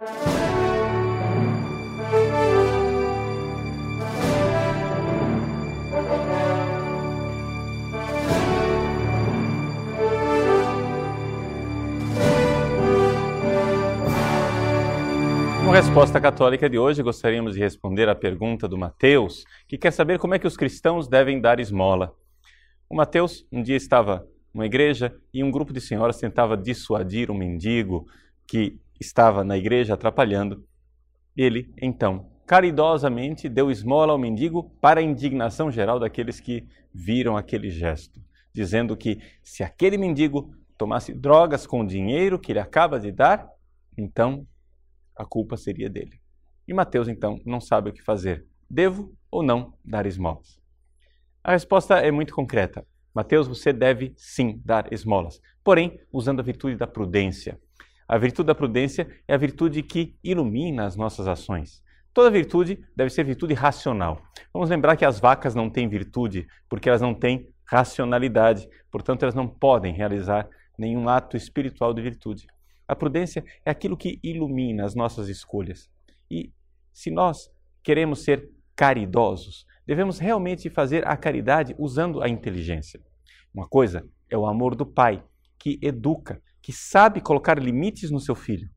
[0.00, 0.10] Como
[15.70, 20.34] resposta católica de hoje, gostaríamos de responder à pergunta do Mateus, que quer saber como
[20.34, 22.16] é que os cristãos devem dar esmola.
[22.88, 27.34] O Mateus um dia estava numa igreja e um grupo de senhoras tentava dissuadir um
[27.34, 28.06] mendigo
[28.46, 30.66] que estava na igreja atrapalhando.
[31.36, 37.70] Ele, então, caridosamente deu esmola ao mendigo para a indignação geral daqueles que viram aquele
[37.70, 38.20] gesto,
[38.52, 43.48] dizendo que se aquele mendigo tomasse drogas com o dinheiro que ele acaba de dar,
[43.96, 44.46] então
[45.16, 46.20] a culpa seria dele.
[46.66, 48.46] E Mateus, então, não sabe o que fazer.
[48.68, 50.60] Devo ou não dar esmolas?
[51.42, 52.86] A resposta é muito concreta.
[53.14, 57.60] Mateus, você deve sim dar esmolas, porém usando a virtude da prudência.
[58.10, 61.80] A virtude da prudência é a virtude que ilumina as nossas ações.
[62.12, 64.20] Toda virtude deve ser virtude racional.
[64.52, 69.34] Vamos lembrar que as vacas não têm virtude porque elas não têm racionalidade, portanto, elas
[69.36, 72.48] não podem realizar nenhum ato espiritual de virtude.
[72.88, 75.88] A prudência é aquilo que ilumina as nossas escolhas.
[76.28, 76.52] E
[76.92, 77.48] se nós
[77.80, 83.00] queremos ser caridosos, devemos realmente fazer a caridade usando a inteligência.
[83.54, 85.22] Uma coisa é o amor do pai,
[85.56, 88.68] que educa, que sabe colocar limites no seu filho.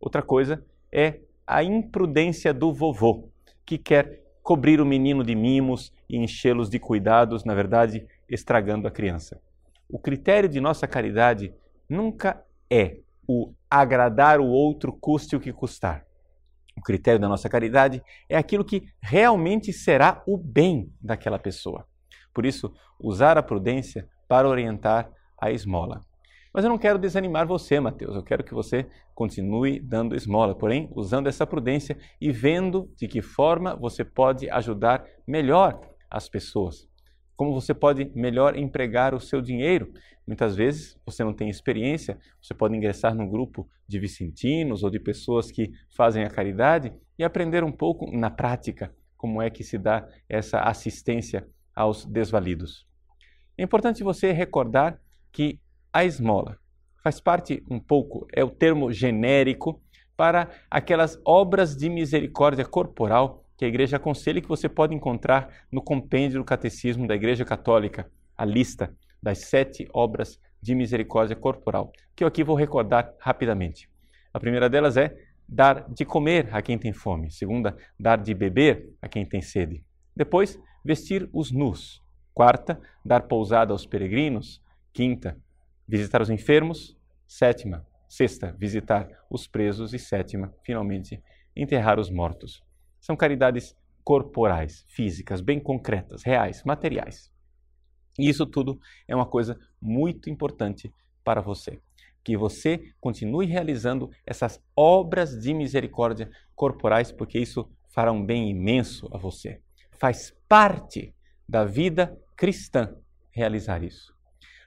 [0.00, 3.30] Outra coisa é a imprudência do vovô,
[3.64, 8.90] que quer cobrir o menino de mimos e enchê-los de cuidados, na verdade, estragando a
[8.90, 9.40] criança.
[9.88, 11.52] O critério de nossa caridade
[11.88, 16.06] nunca é o agradar o outro, custe o que custar.
[16.76, 21.86] O critério da nossa caridade é aquilo que realmente será o bem daquela pessoa.
[22.32, 26.05] Por isso, usar a prudência para orientar a esmola.
[26.56, 28.16] Mas eu não quero desanimar você, Mateus.
[28.16, 33.20] Eu quero que você continue dando esmola, porém usando essa prudência e vendo de que
[33.20, 35.78] forma você pode ajudar melhor
[36.10, 36.88] as pessoas
[37.36, 39.92] como você pode melhor empregar o seu dinheiro.
[40.26, 44.98] Muitas vezes você não tem experiência, você pode ingressar num grupo de vicentinos ou de
[44.98, 49.76] pessoas que fazem a caridade e aprender um pouco na prática como é que se
[49.76, 52.86] dá essa assistência aos desvalidos.
[53.58, 54.98] É importante você recordar
[55.30, 55.60] que
[55.96, 56.58] a esmola
[57.02, 59.80] faz parte um pouco, é o termo genérico
[60.14, 65.80] para aquelas obras de misericórdia corporal que a igreja aconselha que você pode encontrar no
[65.80, 72.22] compêndio do Catecismo da Igreja Católica, a lista das sete obras de misericórdia corporal, que
[72.22, 73.88] eu aqui vou recordar rapidamente.
[74.34, 75.16] A primeira delas é
[75.48, 77.30] dar de comer a quem tem fome.
[77.30, 79.82] Segunda, dar de beber a quem tem sede.
[80.14, 82.02] Depois, vestir os nus.
[82.34, 84.60] Quarta, dar pousada aos peregrinos.
[84.92, 85.38] Quinta,
[85.88, 86.96] visitar os enfermos.
[87.26, 89.92] Sétima, sexta, visitar os presos.
[89.92, 91.22] E sétima, finalmente,
[91.54, 92.62] enterrar os mortos.
[93.00, 93.74] São caridades
[94.04, 97.32] corporais, físicas, bem concretas, reais, materiais.
[98.18, 100.92] E isso tudo é uma coisa muito importante
[101.24, 101.80] para você.
[102.24, 109.08] Que você continue realizando essas obras de misericórdia corporais, porque isso fará um bem imenso
[109.12, 109.60] a você.
[109.92, 111.14] Faz parte
[111.48, 112.96] da vida cristã
[113.32, 114.14] realizar isso.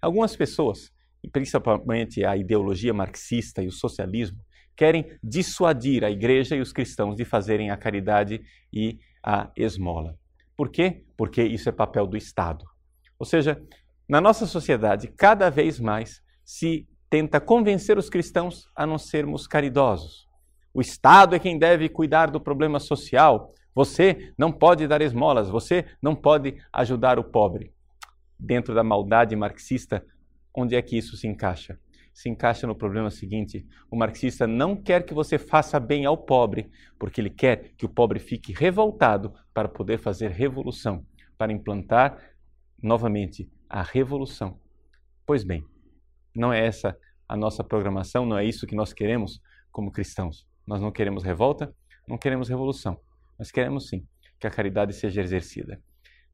[0.00, 0.92] Algumas pessoas,
[1.22, 4.38] e principalmente a ideologia marxista e o socialismo,
[4.76, 8.40] querem dissuadir a igreja e os cristãos de fazerem a caridade
[8.72, 10.16] e a esmola.
[10.56, 11.04] Por quê?
[11.16, 12.64] Porque isso é papel do Estado.
[13.18, 13.60] Ou seja,
[14.08, 20.28] na nossa sociedade, cada vez mais se tenta convencer os cristãos a não sermos caridosos.
[20.72, 23.52] O Estado é quem deve cuidar do problema social.
[23.74, 27.72] Você não pode dar esmolas, você não pode ajudar o pobre.
[28.38, 30.04] Dentro da maldade marxista,
[30.60, 31.78] onde é que isso se encaixa?
[32.18, 36.68] se encaixa no problema seguinte: o marxista não quer que você faça bem ao pobre,
[36.98, 42.18] porque ele quer que o pobre fique revoltado para poder fazer revolução, para implantar
[42.82, 44.58] novamente a revolução.
[45.24, 45.64] Pois bem,
[46.34, 46.98] não é essa
[47.28, 49.40] a nossa programação, não é isso que nós queremos
[49.70, 50.44] como cristãos.
[50.66, 51.72] Nós não queremos revolta,
[52.08, 52.98] não queremos revolução,
[53.38, 54.04] mas queremos sim
[54.40, 55.80] que a caridade seja exercida.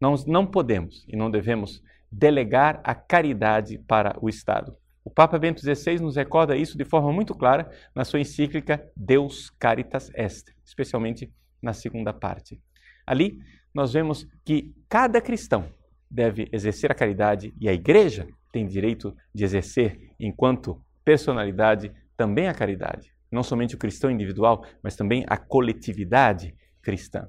[0.00, 1.80] Nós não podemos e não devemos
[2.10, 4.76] delegar a caridade para o Estado.
[5.04, 9.50] O Papa Bento XVI nos recorda isso de forma muito clara na sua encíclica Deus
[9.50, 11.32] Caritas Est, especialmente
[11.62, 12.60] na segunda parte.
[13.06, 13.40] Ali
[13.72, 15.72] nós vemos que cada cristão
[16.10, 22.54] deve exercer a caridade e a igreja tem direito de exercer, enquanto personalidade, também a
[22.54, 23.12] caridade.
[23.30, 27.28] Não somente o cristão individual, mas também a coletividade cristã.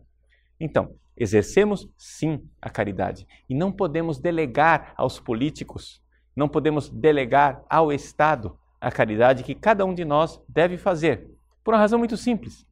[0.59, 6.01] Então, exercemos sim a caridade e não podemos delegar aos políticos
[6.39, 11.27] não podemos delegar ao Estado a caridade que cada um de nós deve fazer,
[11.63, 12.65] Por uma razão muito simples.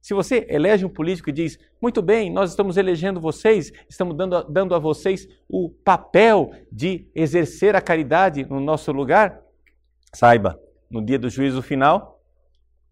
[0.00, 4.36] Se você elege um político e diz, muito bem, nós estamos elegendo vocês, estamos dando
[4.36, 9.42] a, dando a vocês o papel de exercer a caridade no nosso lugar,
[10.14, 10.58] saiba,
[10.88, 12.22] no dia do juízo final,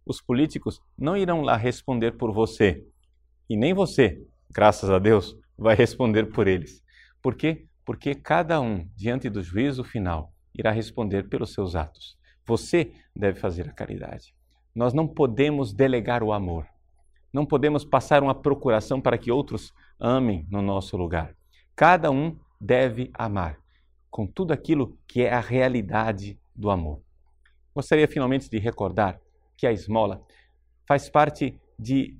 [0.04, 2.84] os políticos não irão lá responder por você.
[3.48, 4.20] E nem você,
[4.56, 6.82] graças a Deus, vai responder por eles.
[7.20, 7.66] Por quê?
[7.84, 12.16] Porque cada um, diante do juízo final, irá responder pelos seus atos.
[12.46, 14.34] Você deve fazer a caridade.
[14.74, 16.66] Nós não podemos delegar o amor.
[17.30, 21.36] Não podemos passar uma procuração para que outros amem no nosso lugar.
[21.74, 23.58] Cada um deve amar
[24.10, 27.02] com tudo aquilo que é a realidade do amor.
[27.74, 29.20] Gostaria finalmente de recordar
[29.54, 30.24] que a esmola
[30.88, 32.16] faz parte de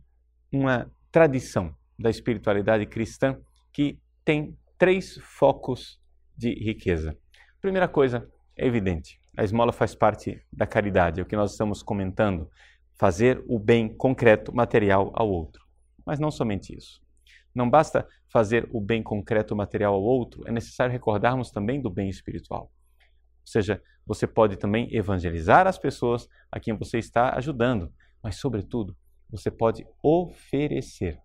[0.53, 3.39] uma tradição da espiritualidade cristã
[3.73, 6.01] que tem três focos
[6.37, 7.17] de riqueza.
[7.61, 11.83] Primeira coisa é evidente: a esmola faz parte da caridade, é o que nós estamos
[11.83, 12.51] comentando,
[12.99, 15.65] fazer o bem concreto, material ao outro.
[16.05, 17.01] Mas não somente isso.
[17.55, 22.09] Não basta fazer o bem concreto, material ao outro, é necessário recordarmos também do bem
[22.09, 22.71] espiritual.
[23.01, 28.97] Ou seja, você pode também evangelizar as pessoas a quem você está ajudando, mas, sobretudo,
[29.31, 31.19] você pode oferecer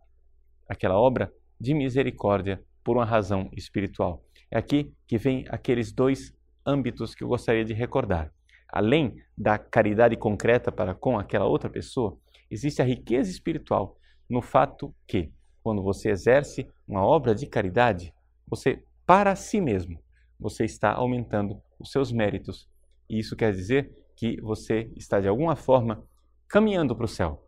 [0.72, 1.30] aquela obra
[1.60, 4.24] de misericórdia por uma razão espiritual.
[4.50, 6.34] É aqui que vem aqueles dois
[6.66, 8.34] âmbitos que eu gostaria de recordar.
[8.70, 12.18] Além da caridade concreta para com aquela outra pessoa,
[12.50, 13.98] existe a riqueza espiritual
[14.30, 15.30] no fato que,
[15.62, 18.14] quando você exerce uma obra de caridade,
[18.48, 20.02] você, para si mesmo,
[20.40, 22.70] você está aumentando os seus méritos.
[23.10, 26.02] E isso quer dizer que você está, de alguma forma,
[26.48, 27.46] caminhando para o céu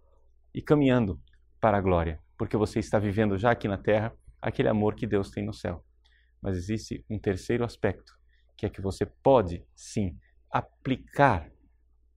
[0.53, 1.17] e caminhando
[1.61, 5.31] para a glória porque você está vivendo já aqui na terra aquele amor que Deus
[5.31, 5.81] tem no céu.
[6.41, 8.11] Mas existe um terceiro aspecto,
[8.57, 10.17] que é que você pode, sim,
[10.51, 11.49] aplicar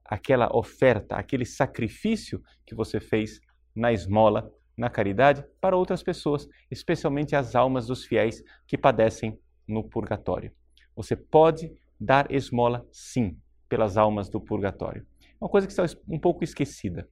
[0.05, 3.40] aquela oferta, aquele sacrifício que você fez
[3.73, 9.88] na esmola, na caridade, para outras pessoas, especialmente as almas dos fiéis que padecem no
[9.88, 10.52] purgatório.
[10.96, 13.38] Você pode dar esmola, sim,
[13.69, 15.06] pelas almas do purgatório.
[15.40, 17.08] Uma coisa que está um pouco esquecida.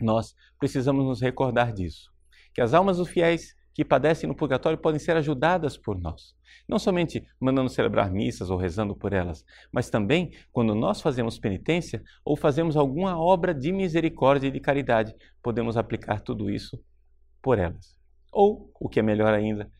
[0.00, 2.10] Nós precisamos nos recordar disso
[2.52, 6.34] que as almas dos fiéis que padecem no purgatório podem ser ajudadas por nós.
[6.68, 12.02] Não somente mandando celebrar missas ou rezando por elas, mas também quando nós fazemos penitência
[12.24, 16.76] ou fazemos alguma obra de misericórdia e de caridade, podemos aplicar tudo isso
[17.40, 17.96] por elas.
[18.32, 19.70] Ou, o que é melhor ainda,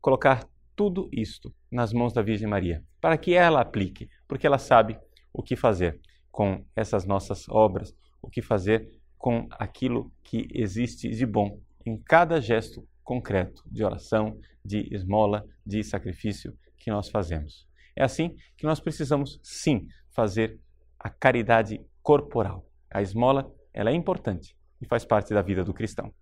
[0.00, 4.96] colocar tudo isto nas mãos da Virgem Maria, para que ela aplique, porque ela sabe
[5.32, 6.00] o que fazer
[6.30, 7.92] com essas nossas obras,
[8.22, 8.88] o que fazer
[9.18, 15.82] com aquilo que existe de bom em cada gesto concreto de oração, de esmola, de
[15.82, 17.66] sacrifício que nós fazemos.
[17.96, 20.58] É assim que nós precisamos, sim, fazer
[20.98, 22.66] a caridade corporal.
[22.90, 26.12] A esmola, ela é importante e faz parte da vida do cristão.